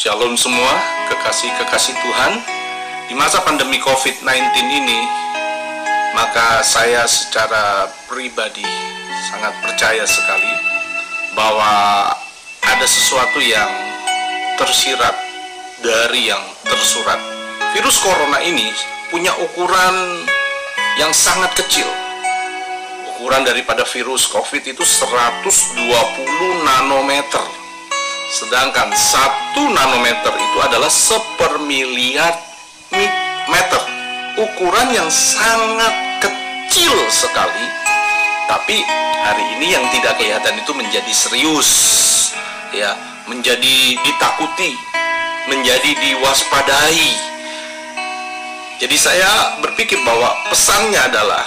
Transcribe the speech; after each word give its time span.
Shalom 0.00 0.32
semua, 0.32 0.80
kekasih-kekasih 1.12 1.92
Tuhan. 1.92 2.32
Di 3.04 3.12
masa 3.12 3.44
pandemi 3.44 3.76
COVID-19 3.84 4.48
ini, 4.56 4.96
maka 6.16 6.64
saya 6.64 7.04
secara 7.04 7.84
pribadi 8.08 8.64
sangat 9.28 9.52
percaya 9.60 10.08
sekali 10.08 10.48
bahwa 11.36 11.72
ada 12.64 12.86
sesuatu 12.88 13.44
yang 13.44 13.68
tersirat 14.56 15.12
dari 15.84 16.32
yang 16.32 16.48
tersurat. 16.64 17.20
Virus 17.76 18.00
corona 18.00 18.40
ini 18.40 18.72
punya 19.12 19.36
ukuran 19.36 20.24
yang 20.96 21.12
sangat 21.12 21.52
kecil. 21.60 21.84
Ukuran 23.04 23.44
daripada 23.44 23.84
virus 23.84 24.24
COVID 24.32 24.64
itu 24.64 24.80
120 24.80 25.76
nanometer 26.64 27.59
Sedangkan 28.30 28.94
satu 28.94 29.74
nanometer 29.74 30.30
itu 30.38 30.58
adalah 30.62 30.86
sepermiliar 30.86 32.30
meter. 33.50 33.82
Ukuran 34.38 34.94
yang 34.94 35.10
sangat 35.10 36.22
kecil 36.22 36.94
sekali. 37.10 37.66
Tapi 38.46 38.86
hari 39.26 39.44
ini 39.58 39.74
yang 39.74 39.82
tidak 39.90 40.14
kelihatan 40.14 40.62
itu 40.62 40.70
menjadi 40.78 41.10
serius. 41.10 41.70
Ya, 42.70 42.94
menjadi 43.26 43.98
ditakuti, 43.98 44.78
menjadi 45.50 45.90
diwaspadai. 45.90 47.10
Jadi 48.78 48.96
saya 48.96 49.58
berpikir 49.58 49.98
bahwa 50.06 50.30
pesannya 50.46 51.02
adalah 51.02 51.42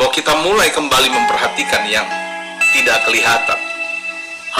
bahwa 0.00 0.08
kita 0.16 0.32
mulai 0.40 0.72
kembali 0.72 1.12
memperhatikan 1.12 1.84
yang 1.92 2.08
tidak 2.72 3.04
kelihatan 3.04 3.71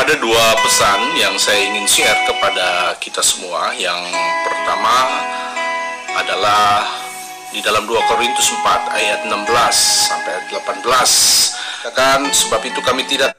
ada 0.02 0.18
dua 0.18 0.58
pesan 0.58 1.14
yang 1.14 1.38
saya 1.38 1.62
ingin 1.62 1.86
share 1.86 2.26
kepada 2.26 2.98
kita 2.98 3.22
semua. 3.22 3.70
Yang 3.78 4.02
pertama 4.42 5.06
adalah 6.18 6.90
di 7.54 7.62
dalam 7.62 7.86
2 7.86 8.10
Korintus 8.10 8.50
4 8.50 8.98
ayat 8.98 9.30
16 9.30 9.46
sampai 10.10 10.34
18. 10.58 10.82
Katakan 11.86 12.26
sebab 12.34 12.66
itu 12.66 12.82
kami 12.82 13.06
tidak 13.06 13.30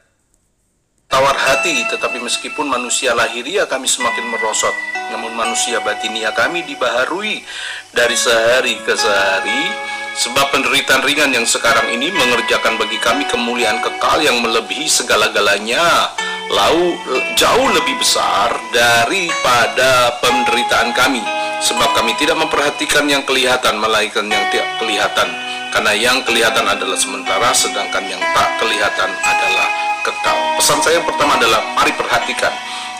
tawar 1.12 1.36
hati 1.36 1.84
tetapi 1.92 2.24
meskipun 2.24 2.72
manusia 2.72 3.12
lahiria 3.12 3.68
kami 3.68 3.84
semakin 3.84 4.24
merosot 4.32 4.74
namun 5.12 5.36
manusia 5.36 5.84
batinia 5.84 6.32
kami 6.32 6.64
dibaharui 6.64 7.44
dari 7.92 8.16
sehari 8.16 8.80
ke 8.88 8.96
sehari 8.96 9.92
Sebab 10.14 10.54
penderitaan 10.54 11.02
ringan 11.02 11.34
yang 11.34 11.42
sekarang 11.42 11.90
ini 11.90 12.14
mengerjakan 12.14 12.78
bagi 12.78 13.02
kami 13.02 13.26
kemuliaan 13.34 13.82
kekal 13.82 14.22
yang 14.22 14.46
melebihi 14.46 14.86
segala-galanya 14.86 16.14
lau 16.52 16.98
jauh 17.40 17.70
lebih 17.72 17.96
besar 18.02 18.52
daripada 18.76 20.18
penderitaan 20.20 20.92
kami. 20.92 21.24
Sebab 21.64 21.96
kami 21.96 22.12
tidak 22.20 22.36
memperhatikan 22.36 23.08
yang 23.08 23.24
kelihatan 23.24 23.80
melainkan 23.80 24.28
yang 24.28 24.44
tidak 24.52 24.68
kelihatan. 24.84 25.30
Karena 25.72 25.94
yang 25.96 26.20
kelihatan 26.28 26.68
adalah 26.68 27.00
sementara 27.00 27.50
sedangkan 27.56 28.04
yang 28.06 28.20
tak 28.36 28.60
kelihatan 28.60 29.10
adalah 29.24 29.68
kekal. 30.04 30.38
Pesan 30.60 30.80
saya 30.84 31.00
yang 31.00 31.08
pertama 31.08 31.40
adalah 31.40 31.64
mari 31.74 31.96
perhatikan 31.96 32.52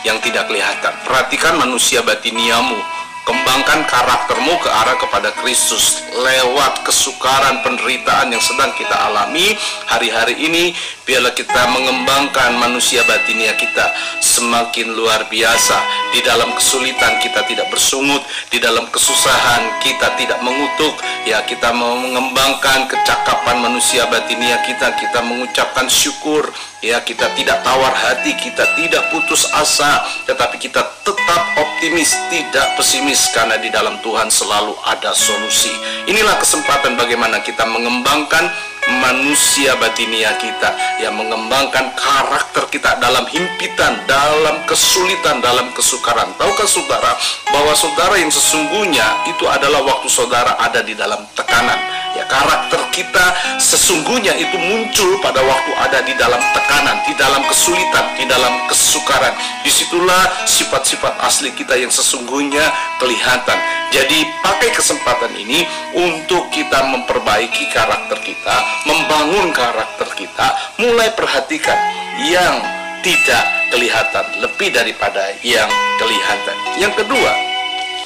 yang 0.02 0.16
tidak 0.24 0.48
kelihatan. 0.48 0.96
Perhatikan 1.04 1.60
manusia 1.60 2.00
batiniamu 2.00 2.80
Kembangkan 3.24 3.88
karaktermu 3.88 4.52
ke 4.60 4.68
arah 4.68 5.00
kepada 5.00 5.32
Kristus 5.40 6.04
lewat 6.12 6.84
kesukaran 6.84 7.64
penderitaan 7.64 8.28
yang 8.28 8.44
sedang 8.44 8.68
kita 8.76 8.92
alami 8.92 9.56
hari-hari 9.88 10.36
ini. 10.44 10.76
Biarlah 11.08 11.32
kita 11.32 11.72
mengembangkan 11.72 12.52
manusia 12.60 13.00
batinia 13.08 13.56
kita 13.56 13.96
semakin 14.34 14.98
luar 14.98 15.30
biasa. 15.30 15.78
Di 16.10 16.22
dalam 16.26 16.50
kesulitan 16.58 17.22
kita 17.22 17.46
tidak 17.46 17.70
bersungut, 17.70 18.22
di 18.50 18.58
dalam 18.58 18.90
kesusahan 18.90 19.78
kita 19.78 20.18
tidak 20.18 20.42
mengutuk. 20.42 20.94
Ya, 21.22 21.42
kita 21.46 21.70
mau 21.70 21.94
mengembangkan 21.98 22.90
kecakapan 22.90 23.62
manusia 23.62 24.10
batinia 24.10 24.58
kita, 24.66 24.94
kita 24.98 25.22
mengucapkan 25.22 25.86
syukur. 25.86 26.50
Ya, 26.82 27.00
kita 27.00 27.32
tidak 27.38 27.64
tawar 27.64 27.94
hati, 27.94 28.36
kita 28.36 28.66
tidak 28.76 29.08
putus 29.08 29.48
asa, 29.56 30.04
tetapi 30.28 30.60
kita 30.60 30.84
tetap 31.00 31.42
optimis, 31.56 32.12
tidak 32.28 32.76
pesimis 32.76 33.32
karena 33.32 33.56
di 33.56 33.72
dalam 33.72 33.96
Tuhan 34.04 34.28
selalu 34.28 34.76
ada 34.84 35.16
solusi. 35.16 35.72
Inilah 36.04 36.36
kesempatan 36.36 37.00
bagaimana 37.00 37.40
kita 37.40 37.64
mengembangkan 37.64 38.52
manusia 39.00 39.76
batinia 39.80 40.36
kita 40.36 41.00
yang 41.00 41.16
mengembangkan 41.16 41.92
karakter 41.96 42.68
kita 42.68 42.98
dalam 43.00 43.24
himpitan, 43.30 43.96
dalam 44.04 44.60
kesulitan, 44.68 45.40
dalam 45.40 45.70
kesukaran. 45.72 46.28
Tahukah 46.36 46.68
saudara 46.68 47.12
bahwa 47.48 47.72
saudara 47.72 48.18
yang 48.18 48.32
sesungguhnya 48.32 49.28
itu 49.30 49.44
adalah 49.46 49.80
waktu 49.84 50.08
saudara 50.10 50.58
ada 50.58 50.82
di 50.82 50.92
dalam 50.92 51.22
tekanan. 51.32 51.93
Ya, 52.14 52.22
karakter 52.30 52.78
kita 52.94 53.26
sesungguhnya 53.58 54.38
itu 54.38 54.54
muncul 54.54 55.18
pada 55.18 55.42
waktu 55.42 55.70
ada 55.82 55.98
di 56.06 56.14
dalam 56.14 56.38
tekanan, 56.54 57.02
di 57.02 57.14
dalam 57.18 57.42
kesulitan, 57.50 58.06
di 58.14 58.22
dalam 58.30 58.54
kesukaran. 58.70 59.34
Di 59.66 59.70
situlah 59.74 60.46
sifat-sifat 60.46 61.18
asli 61.26 61.50
kita 61.58 61.74
yang 61.74 61.90
sesungguhnya 61.90 62.70
kelihatan. 63.02 63.58
Jadi 63.90 64.30
pakai 64.46 64.70
kesempatan 64.70 65.34
ini 65.34 65.66
untuk 65.90 66.54
kita 66.54 66.86
memperbaiki 66.86 67.74
karakter 67.74 68.22
kita, 68.22 68.56
membangun 68.86 69.50
karakter 69.50 70.06
kita, 70.14 70.54
mulai 70.78 71.10
perhatikan 71.18 71.78
yang 72.22 72.62
tidak 73.02 73.44
kelihatan 73.74 74.24
lebih 74.38 74.70
daripada 74.70 75.34
yang 75.42 75.66
kelihatan. 75.98 76.56
Yang 76.78 77.02
kedua, 77.02 77.53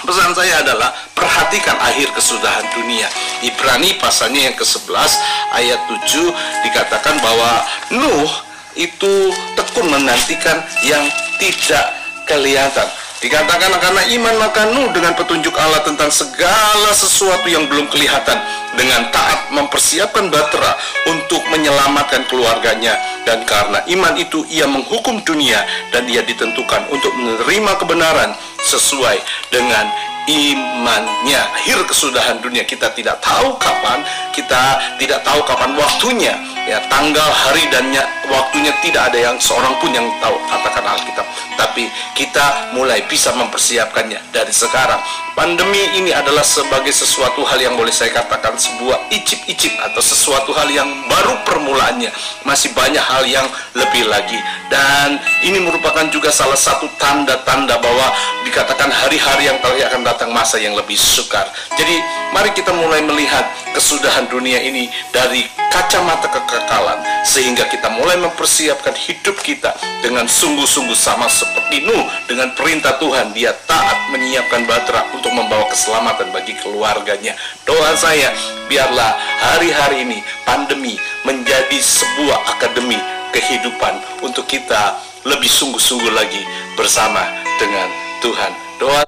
Pesan 0.08 0.32
saya 0.32 0.64
adalah 0.64 0.88
perhatikan 1.12 1.76
akhir 1.84 2.08
kesudahan 2.16 2.64
dunia. 2.72 3.04
Ibrani 3.44 3.92
pasalnya 4.00 4.48
yang 4.48 4.56
ke-11 4.56 5.12
ayat 5.52 5.80
7 5.84 6.64
dikatakan 6.64 7.20
bahwa 7.20 7.52
Nuh 7.92 8.32
itu 8.72 9.28
tekun 9.52 9.92
menantikan 9.92 10.64
yang 10.80 11.04
tidak 11.36 11.92
kelihatan. 12.24 12.88
Dikatakan 13.20 13.68
karena 13.84 14.02
iman 14.16 14.48
maka 14.48 14.64
Nuh 14.72 14.88
dengan 14.96 15.12
petunjuk 15.12 15.52
Allah 15.60 15.84
tentang 15.84 16.08
segala 16.08 16.88
sesuatu 16.96 17.44
yang 17.44 17.68
belum 17.68 17.92
kelihatan 17.92 18.40
dengan 18.80 19.12
taat 19.12 19.52
mempersiapkan 19.52 20.32
batera 20.32 20.72
untuk 21.04 21.44
menyelamatkan 21.52 22.24
keluarganya 22.32 22.96
dan 23.28 23.44
karena 23.44 23.84
iman 23.92 24.16
itu 24.16 24.40
ia 24.48 24.64
menghukum 24.64 25.20
dunia 25.20 25.60
dan 25.92 26.08
ia 26.08 26.24
ditentukan 26.24 26.88
untuk 26.88 27.12
menerima 27.12 27.72
kebenaran 27.76 28.32
sesuai 28.68 29.16
dengan 29.48 29.88
imannya. 30.28 31.40
Akhir 31.56 31.88
kesudahan 31.88 32.44
dunia 32.44 32.68
kita 32.68 32.92
tidak 32.92 33.16
tahu 33.24 33.56
kapan, 33.56 34.04
kita 34.36 34.76
tidak 35.00 35.24
tahu 35.24 35.40
kapan 35.48 35.72
waktunya. 35.80 36.36
Ya, 36.68 36.84
tanggal, 36.92 37.24
hari 37.32 37.64
dan 37.72 37.88
waktunya 38.28 38.72
tidak 38.84 39.12
ada 39.12 39.18
yang 39.18 39.36
seorang 39.40 39.74
pun 39.80 39.90
yang 39.92 40.06
tahu 40.20 40.36
katakan 40.48 40.84
Alkitab. 40.84 41.26
Tapi 41.58 41.90
kita 42.14 42.72
mulai 42.76 43.02
bisa 43.10 43.34
mempersiapkannya 43.34 44.30
dari 44.30 44.52
sekarang. 44.54 45.00
Pandemi 45.38 45.78
ini 45.94 46.10
adalah 46.10 46.42
sebagai 46.42 46.90
sesuatu 46.90 47.46
hal 47.46 47.62
yang 47.62 47.78
boleh 47.78 47.94
saya 47.94 48.10
katakan 48.10 48.58
sebuah 48.58 49.06
icip-icip 49.14 49.70
atau 49.78 50.02
sesuatu 50.02 50.50
hal 50.50 50.66
yang 50.66 50.90
baru 51.06 51.38
permulaannya. 51.46 52.10
Masih 52.42 52.74
banyak 52.74 53.02
hal 53.02 53.22
yang 53.22 53.46
lebih 53.78 54.10
lagi. 54.10 54.38
Dan 54.66 55.22
ini 55.46 55.62
merupakan 55.62 56.10
juga 56.10 56.34
salah 56.34 56.58
satu 56.58 56.90
tanda-tanda 56.98 57.78
bahwa 57.78 58.10
dikatakan 58.42 58.90
hari-hari 58.90 59.46
yang 59.46 59.62
akan 59.62 60.02
datang 60.02 60.34
masa 60.34 60.58
yang 60.58 60.74
lebih 60.74 60.98
sukar. 60.98 61.46
Jadi 61.78 62.02
mari 62.34 62.50
kita 62.50 62.74
mulai 62.74 63.06
melihat 63.06 63.46
kesudahan 63.78 64.26
dunia 64.26 64.58
ini 64.58 64.90
dari 65.14 65.46
kacamata 65.70 66.26
kekekalan 66.26 66.98
sehingga 67.22 67.62
kita 67.70 67.86
mulai 67.94 68.17
mempersiapkan 68.20 68.94
hidup 68.94 69.38
kita 69.40 69.74
dengan 70.02 70.26
sungguh-sungguh 70.26 70.98
sama 70.98 71.30
seperti 71.30 71.86
Nuh 71.86 72.04
dengan 72.26 72.52
perintah 72.58 72.98
Tuhan 72.98 73.30
dia 73.32 73.54
taat 73.66 74.10
menyiapkan 74.10 74.66
batra 74.66 75.06
untuk 75.14 75.30
membawa 75.30 75.66
keselamatan 75.70 76.34
bagi 76.34 76.58
keluarganya. 76.58 77.38
Doa 77.62 77.94
saya 77.94 78.34
biarlah 78.66 79.14
hari-hari 79.40 80.04
ini 80.04 80.18
pandemi 80.42 80.98
menjadi 81.22 81.78
sebuah 81.78 82.58
akademi 82.58 82.98
kehidupan 83.30 84.24
untuk 84.26 84.48
kita 84.50 84.98
lebih 85.28 85.48
sungguh-sungguh 85.48 86.12
lagi 86.12 86.42
bersama 86.74 87.22
dengan 87.60 87.88
Tuhan. 88.24 88.52
Doa 88.78 89.02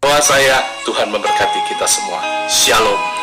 doa 0.00 0.20
saya 0.24 0.64
Tuhan 0.88 1.12
memberkati 1.12 1.60
kita 1.68 1.84
semua. 1.84 2.20
Shalom. 2.48 3.19